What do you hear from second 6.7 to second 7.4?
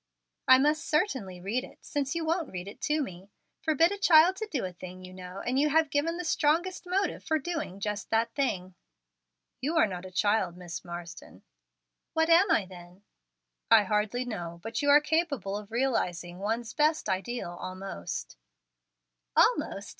motive for